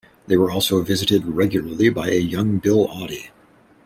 [0.25, 3.29] They were also visited regularly by a young Bill Oddie.